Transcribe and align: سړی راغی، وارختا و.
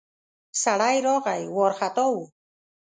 سړی 0.61 0.95
راغی، 1.05 1.43
وارختا 1.55 2.05
و. 2.11 2.15